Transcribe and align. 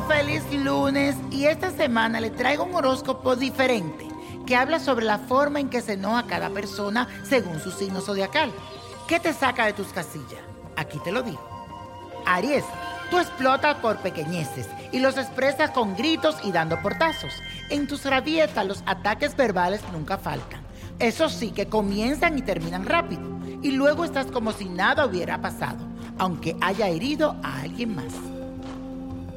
Feliz 0.00 0.42
lunes. 0.52 1.16
Y 1.30 1.46
esta 1.46 1.70
semana 1.70 2.20
le 2.20 2.30
traigo 2.30 2.64
un 2.64 2.74
horóscopo 2.74 3.36
diferente 3.36 4.06
que 4.46 4.56
habla 4.56 4.78
sobre 4.78 5.04
la 5.04 5.18
forma 5.18 5.60
en 5.60 5.68
que 5.68 5.82
se 5.82 5.94
enoja 5.94 6.26
cada 6.26 6.50
persona 6.50 7.08
según 7.24 7.60
su 7.60 7.70
signo 7.70 8.00
zodiacal. 8.00 8.52
¿Qué 9.08 9.20
te 9.20 9.32
saca 9.32 9.66
de 9.66 9.72
tus 9.72 9.88
casillas? 9.88 10.40
Aquí 10.76 10.98
te 11.00 11.12
lo 11.12 11.22
digo. 11.22 11.40
Aries, 12.24 12.64
tú 13.10 13.18
explotas 13.18 13.76
por 13.76 13.98
pequeñeces 13.98 14.68
y 14.92 15.00
los 15.00 15.16
expresas 15.16 15.70
con 15.70 15.96
gritos 15.96 16.36
y 16.44 16.52
dando 16.52 16.80
portazos. 16.80 17.32
En 17.70 17.86
tus 17.86 18.04
rabietas 18.04 18.66
los 18.66 18.82
ataques 18.86 19.36
verbales 19.36 19.80
nunca 19.92 20.18
faltan. 20.18 20.60
Eso 20.98 21.28
sí, 21.28 21.50
que 21.50 21.66
comienzan 21.66 22.38
y 22.38 22.42
terminan 22.42 22.86
rápido. 22.86 23.22
Y 23.62 23.72
luego 23.72 24.04
estás 24.04 24.26
como 24.26 24.52
si 24.52 24.66
nada 24.66 25.06
hubiera 25.06 25.40
pasado, 25.40 25.78
aunque 26.18 26.56
haya 26.60 26.88
herido 26.88 27.36
a 27.42 27.60
alguien 27.60 27.94
más. 27.94 28.35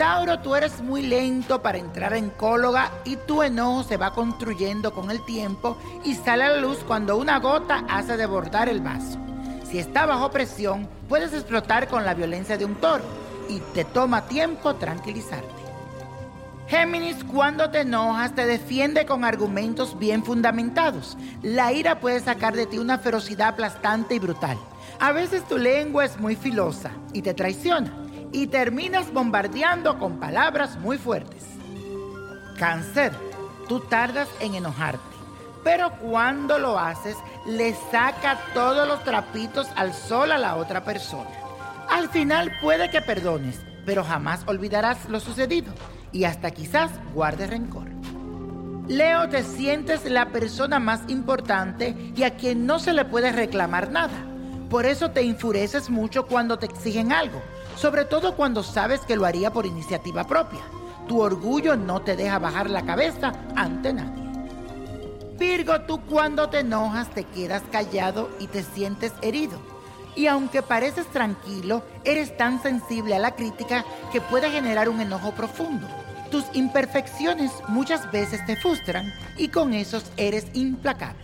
Tauro, 0.00 0.38
tú 0.38 0.54
eres 0.54 0.80
muy 0.80 1.02
lento 1.02 1.60
para 1.60 1.76
entrar 1.76 2.14
en 2.14 2.30
cóloga 2.30 2.90
y 3.04 3.16
tu 3.16 3.42
enojo 3.42 3.82
se 3.82 3.98
va 3.98 4.14
construyendo 4.14 4.94
con 4.94 5.10
el 5.10 5.22
tiempo 5.26 5.76
y 6.04 6.14
sale 6.14 6.44
a 6.44 6.48
la 6.48 6.56
luz 6.56 6.78
cuando 6.86 7.18
una 7.18 7.38
gota 7.38 7.84
hace 7.86 8.16
desbordar 8.16 8.70
el 8.70 8.80
vaso. 8.80 9.18
Si 9.62 9.78
está 9.78 10.06
bajo 10.06 10.30
presión, 10.30 10.88
puedes 11.06 11.34
explotar 11.34 11.86
con 11.86 12.06
la 12.06 12.14
violencia 12.14 12.56
de 12.56 12.64
un 12.64 12.76
toro 12.76 13.04
y 13.50 13.60
te 13.74 13.84
toma 13.84 14.24
tiempo 14.24 14.74
tranquilizarte. 14.76 15.52
Géminis, 16.66 17.22
cuando 17.22 17.68
te 17.68 17.80
enojas, 17.80 18.34
te 18.34 18.46
defiende 18.46 19.04
con 19.04 19.22
argumentos 19.22 19.98
bien 19.98 20.24
fundamentados. 20.24 21.18
La 21.42 21.74
ira 21.74 22.00
puede 22.00 22.20
sacar 22.20 22.56
de 22.56 22.64
ti 22.64 22.78
una 22.78 22.96
ferocidad 22.96 23.48
aplastante 23.48 24.14
y 24.14 24.18
brutal. 24.18 24.56
A 24.98 25.12
veces 25.12 25.46
tu 25.46 25.58
lengua 25.58 26.06
es 26.06 26.18
muy 26.18 26.36
filosa 26.36 26.90
y 27.12 27.20
te 27.20 27.34
traiciona 27.34 27.92
y 28.32 28.46
terminas 28.46 29.12
bombardeando 29.12 29.98
con 29.98 30.18
palabras 30.18 30.78
muy 30.78 30.98
fuertes. 30.98 31.44
Cáncer, 32.58 33.12
tú 33.68 33.80
tardas 33.80 34.28
en 34.40 34.54
enojarte, 34.54 35.00
pero 35.64 35.90
cuando 35.98 36.58
lo 36.58 36.78
haces, 36.78 37.16
le 37.46 37.74
saca 37.90 38.38
todos 38.54 38.86
los 38.86 39.02
trapitos 39.04 39.66
al 39.76 39.94
sol 39.94 40.32
a 40.32 40.38
la 40.38 40.56
otra 40.56 40.84
persona. 40.84 41.30
Al 41.88 42.08
final 42.08 42.52
puede 42.60 42.90
que 42.90 43.00
perdones, 43.00 43.60
pero 43.84 44.04
jamás 44.04 44.42
olvidarás 44.46 45.08
lo 45.08 45.20
sucedido 45.20 45.72
y 46.12 46.24
hasta 46.24 46.50
quizás 46.50 46.90
guardes 47.14 47.50
rencor. 47.50 47.88
Leo, 48.88 49.28
te 49.28 49.44
sientes 49.44 50.04
la 50.10 50.30
persona 50.30 50.80
más 50.80 51.02
importante 51.08 52.12
y 52.16 52.24
a 52.24 52.36
quien 52.36 52.66
no 52.66 52.80
se 52.80 52.92
le 52.92 53.04
puede 53.04 53.30
reclamar 53.30 53.90
nada. 53.90 54.29
Por 54.70 54.86
eso 54.86 55.10
te 55.10 55.20
enfureces 55.20 55.90
mucho 55.90 56.26
cuando 56.26 56.56
te 56.60 56.66
exigen 56.66 57.10
algo, 57.10 57.42
sobre 57.76 58.04
todo 58.04 58.36
cuando 58.36 58.62
sabes 58.62 59.00
que 59.00 59.16
lo 59.16 59.26
haría 59.26 59.52
por 59.52 59.66
iniciativa 59.66 60.28
propia. 60.28 60.60
Tu 61.08 61.20
orgullo 61.20 61.74
no 61.74 62.02
te 62.02 62.14
deja 62.14 62.38
bajar 62.38 62.70
la 62.70 62.86
cabeza 62.86 63.32
ante 63.56 63.92
nadie. 63.92 64.30
Virgo, 65.36 65.80
tú 65.80 66.00
cuando 66.02 66.48
te 66.50 66.60
enojas 66.60 67.10
te 67.10 67.24
quedas 67.24 67.64
callado 67.72 68.30
y 68.38 68.46
te 68.46 68.62
sientes 68.62 69.12
herido. 69.22 69.58
Y 70.14 70.28
aunque 70.28 70.62
pareces 70.62 71.06
tranquilo, 71.08 71.82
eres 72.04 72.36
tan 72.36 72.62
sensible 72.62 73.16
a 73.16 73.18
la 73.18 73.34
crítica 73.34 73.84
que 74.12 74.20
puede 74.20 74.50
generar 74.50 74.88
un 74.88 75.00
enojo 75.00 75.32
profundo. 75.32 75.88
Tus 76.30 76.44
imperfecciones 76.52 77.50
muchas 77.66 78.12
veces 78.12 78.46
te 78.46 78.54
frustran 78.54 79.12
y 79.36 79.48
con 79.48 79.74
esos 79.74 80.04
eres 80.16 80.46
implacable. 80.52 81.18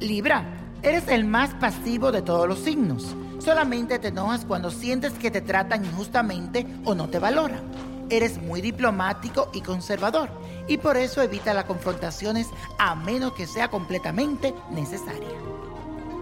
Libra, 0.00 0.63
eres 0.84 1.08
el 1.08 1.24
más 1.24 1.54
pasivo 1.54 2.12
de 2.12 2.20
todos 2.20 2.46
los 2.46 2.58
signos. 2.58 3.16
Solamente 3.38 3.98
te 3.98 4.08
enojas 4.08 4.44
cuando 4.44 4.70
sientes 4.70 5.14
que 5.14 5.30
te 5.30 5.40
tratan 5.40 5.84
injustamente 5.84 6.66
o 6.84 6.94
no 6.94 7.08
te 7.08 7.18
valoran. 7.18 7.62
Eres 8.10 8.40
muy 8.40 8.60
diplomático 8.60 9.50
y 9.54 9.62
conservador 9.62 10.28
y 10.68 10.76
por 10.76 10.98
eso 10.98 11.22
evita 11.22 11.54
las 11.54 11.64
confrontaciones 11.64 12.48
a 12.78 12.94
menos 12.94 13.32
que 13.32 13.46
sea 13.46 13.68
completamente 13.68 14.54
necesaria. 14.70 15.28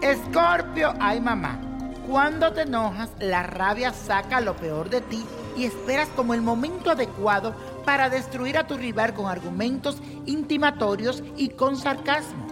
Escorpio, 0.01 0.95
ay 1.01 1.21
mamá, 1.21 1.61
cuando 2.09 2.53
te 2.53 2.63
enojas 2.63 3.11
la 3.19 3.43
rabia 3.43 3.93
saca 3.93 4.41
lo 4.41 4.57
peor 4.57 4.91
de 4.91 5.01
ti 5.01 5.25
y 5.57 5.65
esperas 5.65 6.09
como 6.15 6.35
el 6.35 6.43
momento 6.43 6.93
adecuado 6.93 7.55
para 7.85 8.09
destruir 8.09 8.57
a 8.57 8.67
tu 8.67 8.77
rival 8.77 9.13
con 9.13 9.27
argumentos 9.27 10.01
intimatorios 10.25 11.23
y 11.37 11.49
con 11.51 11.77
sarcasmo. 11.77 12.52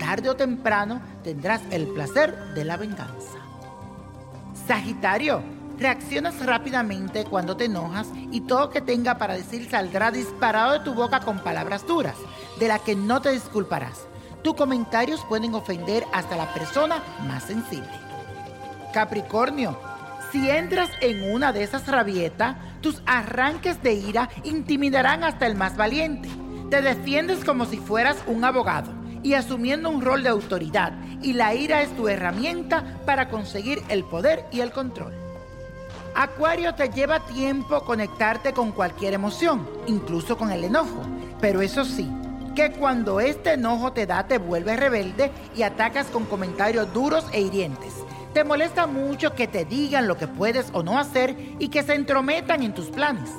Tarde 0.00 0.30
o 0.30 0.34
temprano 0.34 1.02
tendrás 1.22 1.60
el 1.70 1.86
placer 1.88 2.54
de 2.54 2.64
la 2.64 2.78
venganza. 2.78 3.38
Sagitario, 4.66 5.42
reaccionas 5.78 6.44
rápidamente 6.44 7.26
cuando 7.26 7.54
te 7.54 7.66
enojas 7.66 8.08
y 8.32 8.40
todo 8.40 8.70
que 8.70 8.80
tenga 8.80 9.18
para 9.18 9.34
decir 9.34 9.68
saldrá 9.68 10.10
disparado 10.10 10.72
de 10.72 10.80
tu 10.80 10.94
boca 10.94 11.20
con 11.20 11.40
palabras 11.40 11.86
duras, 11.86 12.16
de 12.58 12.68
las 12.68 12.80
que 12.80 12.96
no 12.96 13.20
te 13.20 13.30
disculparás. 13.30 14.06
Tus 14.42 14.54
comentarios 14.54 15.22
pueden 15.28 15.54
ofender 15.54 16.04
hasta 16.14 16.34
la 16.34 16.52
persona 16.54 17.02
más 17.28 17.44
sensible. 17.44 17.92
Capricornio, 18.94 19.78
si 20.32 20.48
entras 20.48 20.88
en 21.02 21.30
una 21.30 21.52
de 21.52 21.62
esas 21.62 21.86
rabietas, 21.86 22.56
tus 22.80 23.02
arranques 23.04 23.82
de 23.82 23.92
ira 23.92 24.30
intimidarán 24.44 25.24
hasta 25.24 25.46
el 25.46 25.56
más 25.56 25.76
valiente. 25.76 26.30
Te 26.70 26.80
defiendes 26.80 27.44
como 27.44 27.66
si 27.66 27.76
fueras 27.76 28.16
un 28.26 28.44
abogado 28.44 28.99
y 29.22 29.34
asumiendo 29.34 29.90
un 29.90 30.00
rol 30.00 30.22
de 30.22 30.28
autoridad, 30.28 30.92
y 31.22 31.32
la 31.32 31.54
ira 31.54 31.82
es 31.82 31.94
tu 31.96 32.08
herramienta 32.08 33.00
para 33.04 33.28
conseguir 33.28 33.82
el 33.88 34.04
poder 34.04 34.44
y 34.50 34.60
el 34.60 34.72
control. 34.72 35.12
Acuario 36.14 36.74
te 36.74 36.88
lleva 36.88 37.20
tiempo 37.20 37.82
conectarte 37.82 38.52
con 38.52 38.72
cualquier 38.72 39.14
emoción, 39.14 39.68
incluso 39.86 40.36
con 40.36 40.50
el 40.50 40.64
enojo. 40.64 41.02
Pero 41.40 41.62
eso 41.62 41.84
sí, 41.84 42.10
que 42.54 42.72
cuando 42.72 43.20
este 43.20 43.54
enojo 43.54 43.92
te 43.92 44.06
da 44.06 44.26
te 44.26 44.38
vuelves 44.38 44.78
rebelde 44.78 45.30
y 45.56 45.62
atacas 45.62 46.08
con 46.08 46.24
comentarios 46.24 46.92
duros 46.92 47.24
e 47.32 47.40
hirientes. 47.40 47.94
Te 48.34 48.44
molesta 48.44 48.86
mucho 48.86 49.34
que 49.34 49.46
te 49.46 49.64
digan 49.64 50.08
lo 50.08 50.16
que 50.16 50.28
puedes 50.28 50.70
o 50.72 50.82
no 50.82 50.98
hacer 50.98 51.36
y 51.58 51.68
que 51.68 51.82
se 51.82 51.94
entrometan 51.94 52.62
en 52.62 52.74
tus 52.74 52.86
planes. 52.86 53.30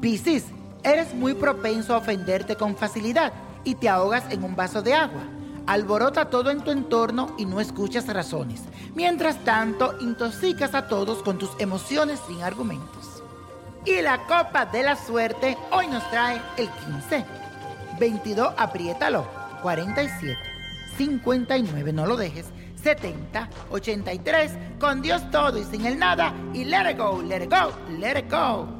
Piscis, 0.00 0.46
eres 0.82 1.14
muy 1.14 1.34
propenso 1.34 1.94
a 1.94 1.98
ofenderte 1.98 2.56
con 2.56 2.76
facilidad 2.76 3.32
y 3.64 3.74
te 3.74 3.88
ahogas 3.88 4.24
en 4.30 4.44
un 4.44 4.56
vaso 4.56 4.82
de 4.82 4.94
agua. 4.94 5.22
Alborota 5.66 6.30
todo 6.30 6.50
en 6.50 6.62
tu 6.62 6.70
entorno 6.70 7.34
y 7.38 7.46
no 7.46 7.60
escuchas 7.60 8.06
razones. 8.06 8.62
Mientras 8.94 9.44
tanto, 9.44 9.94
intoxicas 10.00 10.74
a 10.74 10.88
todos 10.88 11.22
con 11.22 11.38
tus 11.38 11.50
emociones 11.58 12.20
sin 12.26 12.42
argumentos. 12.42 13.22
Y 13.84 14.02
la 14.02 14.26
copa 14.26 14.66
de 14.66 14.82
la 14.82 14.96
suerte 14.96 15.56
hoy 15.70 15.86
nos 15.86 16.08
trae 16.10 16.40
el 16.56 16.68
15. 16.68 17.24
22, 17.98 18.54
apriétalo. 18.56 19.26
47. 19.62 20.36
59, 20.96 21.92
no 21.92 22.06
lo 22.06 22.16
dejes. 22.16 22.46
70, 22.82 23.48
83, 23.70 24.52
con 24.78 25.02
Dios 25.02 25.30
todo 25.30 25.58
y 25.58 25.64
sin 25.64 25.86
el 25.86 25.98
nada. 25.98 26.34
Y 26.52 26.64
let 26.64 26.90
it 26.90 26.98
go, 26.98 27.22
let 27.22 27.42
it 27.42 27.50
go, 27.50 27.72
let 27.98 28.18
it 28.18 28.30
go. 28.30 28.79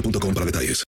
boostmobile.com 0.00 0.34
para 0.34 0.44
detalles. 0.44 0.87